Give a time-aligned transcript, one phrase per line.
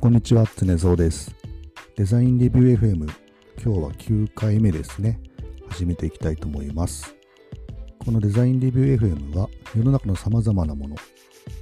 [0.00, 1.34] こんにちは、常蔵です。
[1.96, 2.98] デザインレビュー FM、
[3.60, 5.20] 今日は9回目ですね。
[5.70, 7.16] 始めていきたいと思います。
[8.04, 10.94] このデザインレビュー FM は、世の中の様々なもの、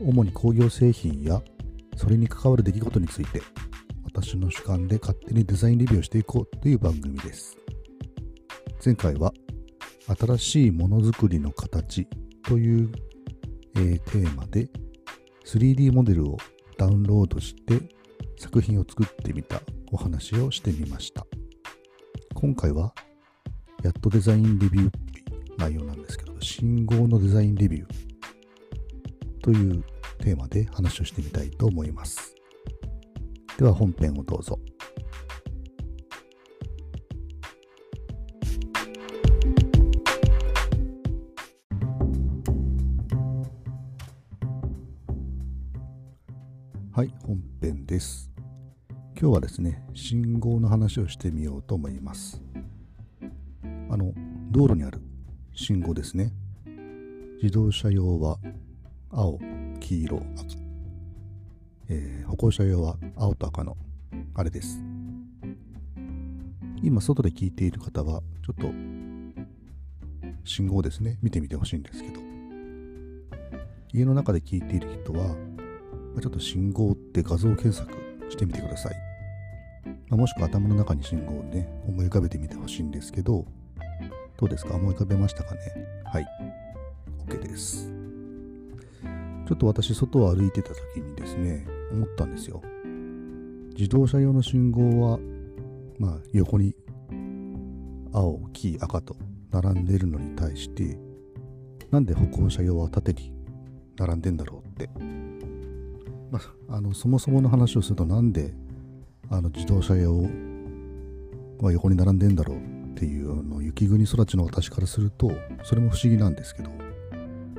[0.00, 1.42] 主に工業製品や、
[1.96, 3.42] それに関わる出来事について、
[4.04, 7.58] 私の主観で勝手にデザインレビューをしていこうという番組です。
[8.82, 9.34] 前回は、
[10.06, 12.06] 新しいものづくりの形
[12.44, 12.92] という、
[13.74, 14.68] えーテーマで、
[15.44, 16.36] 3D モデルを
[16.78, 17.99] ダウンロードして
[18.40, 19.60] 作品を作ってみた
[19.92, 21.26] お話をしてみました。
[22.32, 22.94] 今回は、
[23.82, 24.90] やっとデザインレビュー
[25.58, 29.84] 内容なんですけど、信号のデザインレビューという
[30.20, 32.34] テーマで話をしてみたいと思います。
[33.58, 34.58] では本編をどうぞ。
[46.92, 48.29] はい、本編です。
[49.18, 52.40] 今日はですね、信号の話をしてみようと思います。
[53.90, 54.12] あの、
[54.50, 55.00] 道路にある
[55.54, 56.32] 信号ですね。
[57.42, 58.38] 自動車用は
[59.10, 59.38] 青、
[59.80, 60.24] 黄色、赤。
[61.88, 63.76] えー歩行者用は青と赤の
[64.34, 64.80] あれです。
[66.82, 68.72] 今、外で聞いている方は、ちょっと
[70.44, 72.20] 信号ですね、見てみてほしいんですけど、
[73.92, 75.36] 家の中で聞いている人は、
[76.22, 78.94] ちょっと信号って画像検索してみてください。
[80.08, 83.44] まあもしくは頭の中に信号をね、思い浮かべてみてほしいんですけど、
[84.38, 84.74] どうですか？
[84.76, 85.60] 思い浮かべましたかね？
[86.04, 86.26] はい。
[87.26, 87.92] OK です。
[89.46, 92.62] ちょっと私、外を歩いてた時にですね、思ったんですよ。
[93.76, 95.18] 自動車用の信号は、
[95.98, 96.74] まあ、横に
[98.12, 99.16] 青、黄、赤と
[99.50, 100.96] 並んでるのに対して、
[101.90, 103.32] なんで歩行者用は縦に
[103.98, 104.88] 並んでんだろうって
[106.30, 106.38] ま
[106.68, 108.54] あ、あのそもそもの話をするとなんで
[109.28, 110.22] あの自動車用
[111.60, 115.32] は横に並んでんだろうっていうあの雪国育ちの私からすると
[115.64, 116.70] それも不思議なんですけど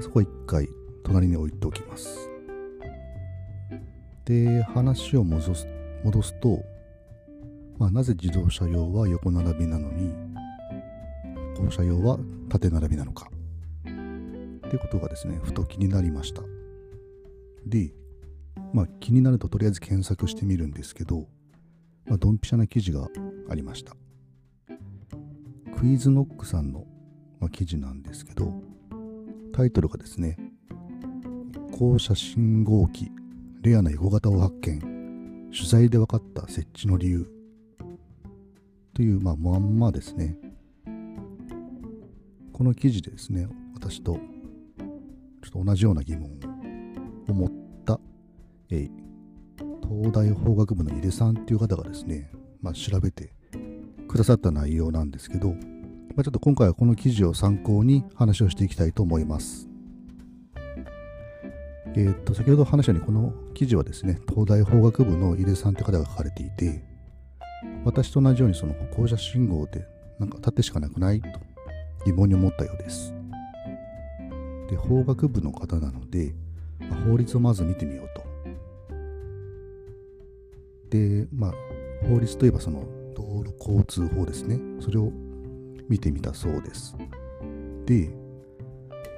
[0.00, 0.68] そこは一回
[1.04, 2.28] 隣に置いておきます。
[4.24, 5.66] で話を戻す
[6.04, 6.62] 戻すと、
[7.78, 10.12] まあ、なぜ自動車用は横並びなのに
[11.56, 12.18] 歩行者用は
[12.48, 13.30] 縦並びなのか
[14.66, 16.42] ってことがですねふと気になりました。
[17.66, 17.92] で
[18.72, 21.28] まあ気になるととりあえず検索してみるんですけど、
[22.06, 23.08] まあ、ドンピシャな記事が
[23.48, 23.94] ありました。
[25.76, 26.86] クイズノックさんの、
[27.40, 28.52] まあ、記事なんですけど、
[29.52, 30.36] タイトルがですね、
[31.70, 33.10] 歩行者信号機、
[33.62, 37.30] レアな横型を発見、取材で分かった設置の理由
[38.94, 40.36] という、まあ、まんまですね。
[42.52, 44.14] この記事でですね、私と
[45.42, 46.30] ちょっと同じような疑問
[47.28, 47.61] を持った
[48.74, 48.88] え
[49.82, 52.30] 東大法学部の井出さんっていう方がですね、
[52.62, 53.34] まあ、調べて
[54.08, 55.54] くださった内容なんですけど、ま
[56.18, 59.68] あ、ちょっと今回はこの記事を参考に話をしていきたいと思います。
[61.94, 66.82] えーっと、先ほど話したようにこの記事はですね、東大法学部の井出さんって方が書かれていて、
[67.84, 69.86] 私と同じようにその歩行者信号で
[70.18, 71.28] なんか縦しかなくないと
[72.06, 73.12] 疑問に思ったようです。
[74.70, 76.34] で、法学部の方なので、
[76.80, 78.21] まあ法律をまず見てみようと。
[80.92, 81.52] で、まあ、
[82.06, 84.60] 法律といえばその道路交通法ですね。
[84.78, 85.10] それを
[85.88, 86.94] 見てみたそうです。
[87.86, 88.10] で、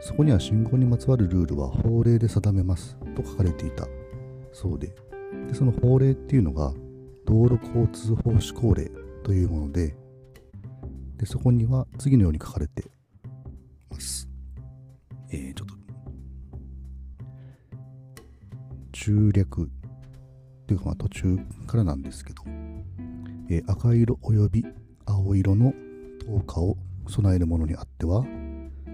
[0.00, 3.88] そこには信号にまつわるルールは法令で定めますと書かれていた
[4.52, 4.94] そうで、
[5.48, 6.72] でその法令っていうのが
[7.26, 8.88] 道路交通法施行令
[9.24, 9.96] というもので、
[11.16, 12.84] でそこには次のように書かれて
[13.90, 14.28] ます。
[15.30, 15.74] えー、ちょっと
[18.92, 19.68] 中略
[20.64, 22.42] っていうかまあ途中からなんですけど、
[23.50, 24.64] えー赤色および
[25.04, 25.74] 青色の
[26.26, 26.76] 灯火を
[27.06, 28.24] 備えるものにあっては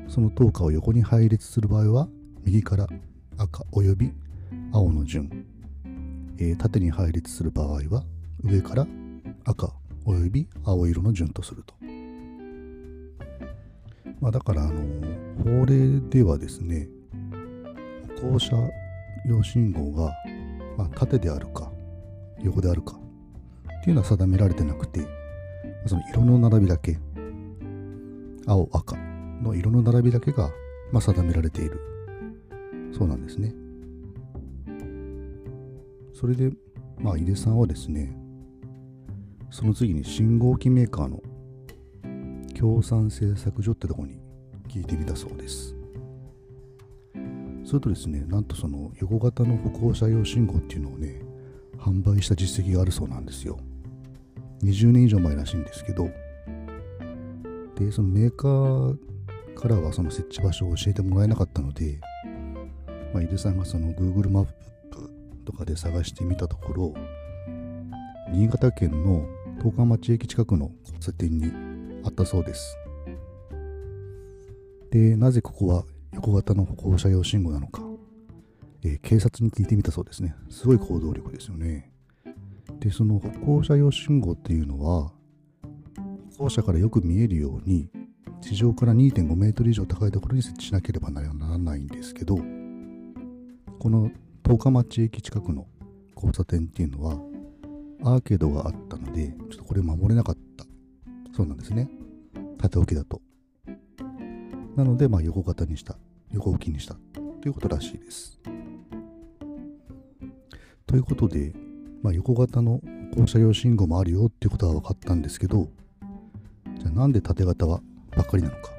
[0.08, 2.08] その灯火を横に配列する場合は
[2.42, 2.88] 右から
[3.38, 4.12] 赤および
[4.72, 5.46] 青の順、
[6.38, 8.04] えー縦に配列する場合は
[8.42, 8.86] 上から
[9.44, 9.72] 赤
[10.04, 11.74] および青色の順とすると、
[14.20, 14.82] まあ、だからあの
[15.44, 16.88] 法令ではですね
[18.20, 18.56] 歩行者
[19.26, 20.12] 用信号が
[20.80, 21.70] まあ、縦であるか
[22.42, 22.96] 横であるか
[23.80, 25.06] っていうのは定められてなくて
[25.86, 26.98] その色の並びだけ
[28.46, 28.96] 青赤
[29.42, 30.48] の色の並びだけが、
[30.90, 31.80] まあ、定められている。
[32.96, 33.54] そうなんですね。
[36.14, 36.50] それで
[36.98, 38.16] まあ井出さんはですね
[39.50, 41.20] その次に信号機メーカーの
[42.54, 44.18] 協賛製作所ってとこに
[44.68, 45.79] 聞いてみたそうです。
[47.70, 51.22] するとですね、なんとその横型の歩行者用信号っていうのをね、
[51.78, 53.58] 販売した実績があるそうなんですよ。
[54.64, 56.10] 20年以上前らしいんですけど。
[57.76, 58.98] でそのメーカー
[59.54, 61.98] からはその設置場所を教えてもらえなかったので、
[63.14, 64.44] まあ、井出さんがその Google マッ
[64.90, 65.10] プ
[65.46, 66.94] とかで探してみたところ
[68.30, 69.24] 新潟県の
[69.62, 71.52] 十日町駅近くの交差点に
[72.04, 72.76] あったそうです。
[74.90, 77.82] でなぜここは横型の歩行者用信号なのか、
[78.82, 80.34] えー、警察に聞いてみたそうですね。
[80.48, 81.92] すごい行動力ですよね。
[82.80, 85.12] でその歩行者用信号っていうのは
[86.36, 87.90] 歩行者からよく見えるように
[88.40, 92.42] 地上から2.5メートル以上高いところに設置しなければならないんですけどこ
[93.90, 94.10] の
[94.44, 95.66] 十日町駅近くの
[96.14, 97.18] 交差点っていうのは
[98.02, 100.64] アーケードがあったのでちょっとこれ守れなかった。
[101.36, 101.88] そうなんですね。
[102.58, 103.20] 縦置きだと。
[104.80, 105.98] なのでまあ横型にした
[106.32, 106.96] 横置きにした
[107.42, 108.40] ということらしいです。
[110.86, 111.52] ということで、
[112.02, 112.80] まあ、横型の
[113.14, 115.68] 歩行者用信号もあるよっていうことは分かったんですけど
[116.78, 117.82] じゃあなんで縦型は
[118.16, 118.70] ばっかりなのか。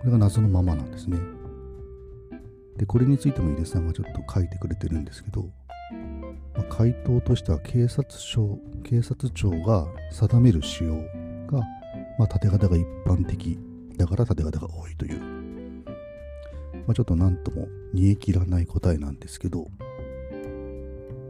[0.00, 1.18] これが謎のままなんですね。
[2.78, 5.50] でこれについても井出さんがちょっと書いてくれてるんですけど、
[6.54, 10.96] まあ、回答としては警察庁警察庁が定める仕様
[11.46, 11.60] が、
[12.18, 13.58] まあ、縦型が一般的
[13.98, 15.41] だから縦型が多いという、
[16.86, 19.66] まあ、ちょっと何とも煮え切らない答えなんですけど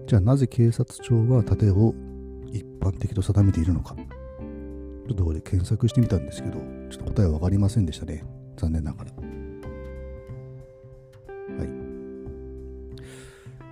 [0.06, 1.94] じゃあなぜ警察庁は縦を
[2.50, 3.96] 一般的と定めているのか
[5.06, 6.58] ちょっとこれ検索してみたんですけど、
[6.88, 8.24] ちょっと答えは分かりませんでしたね。
[8.56, 9.10] 残念ながら。
[9.10, 9.16] は
[11.64, 11.68] い。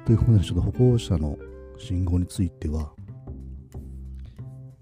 [0.05, 1.39] ということで、ちょっと歩行者の
[1.79, 2.93] 信号については、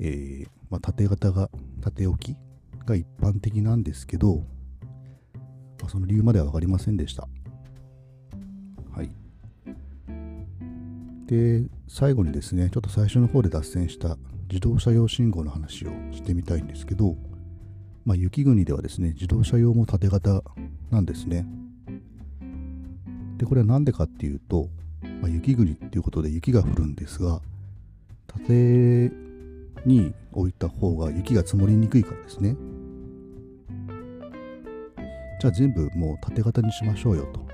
[0.01, 1.51] えー、まあ、縦型が、
[1.83, 2.37] 縦置き
[2.87, 4.43] が一般的なんですけど、
[5.87, 7.29] あ、その理由までは分かりませんでした。
[8.91, 9.11] はい。
[11.27, 14.17] で、最後にですね、ちょっと最初の方で脱線した
[14.49, 17.17] 自動車用信号の話をしてみたいんですけど、
[18.05, 20.43] まあ、雪国ではですね、自動車用も縦型
[20.91, 21.47] なんですね。
[23.37, 24.69] で、これは何でかっていうと、
[25.21, 27.43] まあ、雪国っていうことで雪が降るんですが、
[28.27, 29.13] 縦
[29.85, 32.57] に置いた方が雪が積もりにくいからですね。
[35.41, 37.47] じゃあ全部もう縦型にしましょうよと。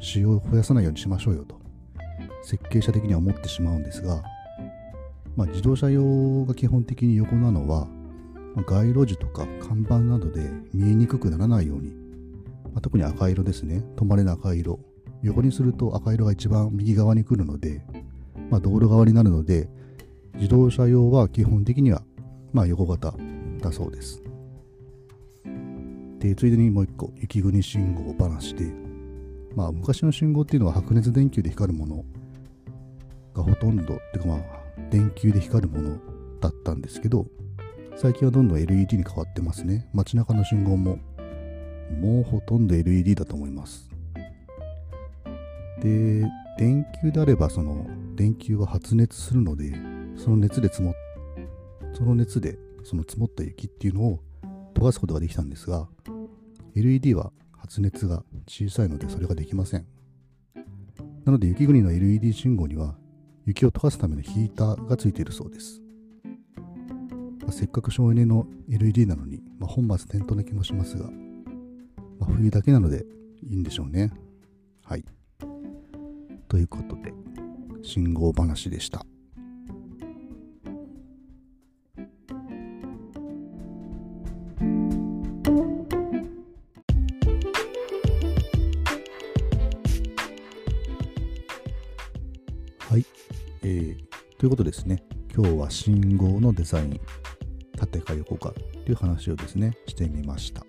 [0.00, 1.60] 使用を増やさないようにしましょうよと。
[2.42, 4.22] 設計者的には思ってしまうんですが、
[5.36, 7.86] まあ、自動車用が基本的に横なのは、
[8.54, 11.90] ま、街路樹とか看板などで見えにくくならないように、
[12.64, 14.80] まあ、特に赤色ですね止まれの赤色
[15.22, 17.82] 横にすると赤色が一番右側に来るので、
[18.50, 19.68] まあ、道路側になるので
[20.34, 22.02] 自動車用は基本的には、
[22.52, 23.14] まあ、横型
[23.60, 24.22] だそうです
[26.22, 28.72] でついでにもう一個雪国信号を話で、
[29.56, 32.04] まあ、昔の信号っていうのは白熱電球で光るもの
[33.34, 34.38] がほとんどっていうかまあ
[34.88, 35.98] 電球で光るもの
[36.40, 37.26] だったんですけど
[37.96, 39.88] 最近はどんどん LED に変わってますね。
[39.92, 41.00] 街中の信号も
[42.00, 43.90] もうほとんど LED だと思います。
[45.80, 46.24] で
[46.56, 47.84] 電球であればその
[48.14, 49.72] 電球は発熱するので
[50.16, 50.94] その熱で積も
[51.92, 54.20] その熱でその積もった雪っていうのを
[54.74, 55.88] 溶かすことができたんですが
[56.74, 59.86] LED は発熱が小さいのでそれができません
[61.24, 62.96] なので雪国の LED 信号には
[63.44, 65.80] 雪を溶かすためのヒーターがついているそうです。
[67.42, 71.10] まあ、せっかく省エネの LED なのに、まあ、本末転倒な気もしますが、
[72.18, 73.04] まあ、冬だけなので
[73.42, 74.12] いいんでしょうね。
[74.84, 75.04] はい。
[76.48, 77.12] ということで、
[77.82, 79.04] 信号話でした。
[92.92, 93.06] はい、
[93.62, 94.04] えー
[94.36, 95.02] ということですね、
[95.34, 97.00] 今日は信号のデザイン、
[97.78, 98.52] 縦か横か
[98.84, 100.62] という話をですね、してみました。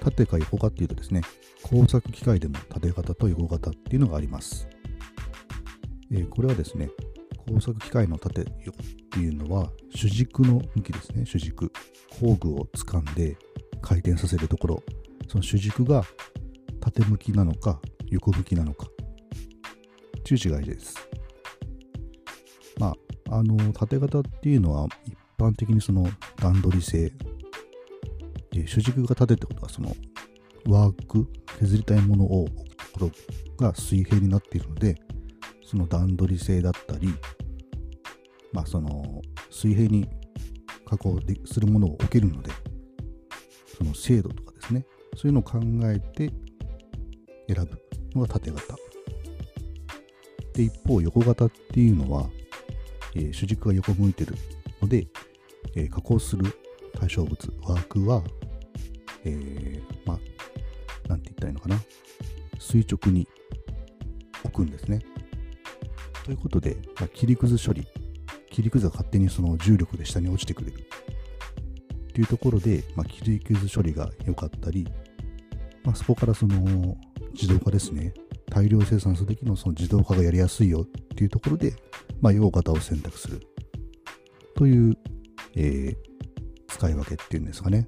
[0.00, 1.20] 縦か横かっていうとですね、
[1.62, 4.66] 工作機械でも縦型と横型っていうのがあります。
[6.10, 6.90] えー、これはですね、
[7.46, 11.70] 工作機械の縦横っていうのは主軸の向きですね、主軸。
[12.18, 13.36] 工具を掴んで
[13.82, 14.82] 回転させるところ、
[15.28, 16.02] その主軸が
[16.80, 18.88] 縦向きなのか横向きなのか、
[20.24, 20.96] という違いです。
[22.78, 22.94] ま
[23.28, 27.12] あ、あの縦型っていうのは一般的にその段取り性
[28.50, 29.94] で主軸が縦ってことはその
[30.66, 33.10] ワーク削りたいものを置くとこ
[33.58, 34.96] ろが水平になっているので
[35.64, 37.08] その段取り性だったり
[38.52, 40.08] まあその水平に
[40.86, 42.50] 加工するものを置けるので
[43.78, 44.86] その精度とかですね。
[45.16, 46.32] そういうのを考えて
[47.48, 47.78] 選ぶ
[48.14, 48.76] のが縦型
[50.54, 52.28] で、一方、横型っていうのは、
[53.14, 54.34] えー、主軸が横向いてる
[54.80, 55.06] ので、
[55.74, 56.44] えー、加工する
[56.98, 58.22] 対象物、ワークは、
[59.24, 61.80] えー、まあ、なんて言ったらいいのかな。
[62.58, 63.26] 垂直に
[64.44, 65.00] 置くんですね。
[66.24, 67.86] ということで、まあ、切りくず処理、
[68.50, 70.78] 切りくずが勝手にその重力で下に落ちてくれる。
[70.78, 74.86] っていうところで、まあ、切りくず処理が良かったり、
[75.82, 76.96] まあ、そこからその
[77.32, 78.12] 自動化ですね。
[78.52, 81.72] 大量生産するときのその自動化がやりやすいよっていうところで、
[82.20, 83.40] まあ、用型を選択する
[84.54, 84.98] という、
[85.56, 85.96] えー、
[86.68, 87.86] 使い分けっていうんですかね。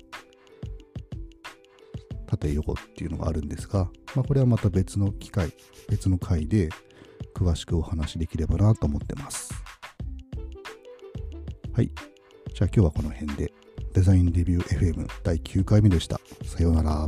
[2.26, 5.52] 縦横っていうのがあるんですが、まあ、これはまた別の機会、
[5.90, 6.70] 別の回で
[7.36, 9.52] 詳しくお話しできればなと思ってます。
[11.74, 11.90] はい。
[12.54, 13.52] じゃあ今日はこの辺で
[13.92, 16.18] デザインレビュー FM 第9回目でした。
[16.42, 17.06] さようなら。